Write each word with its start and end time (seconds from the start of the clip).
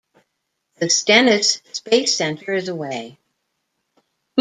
The 0.79 0.89
Stennis 0.89 1.61
Space 1.73 2.17
Center 2.17 2.53
is 2.53 2.67
away. 2.69 3.19